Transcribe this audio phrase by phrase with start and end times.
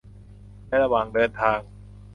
[0.67, 1.59] ในระหว่างเดินทาง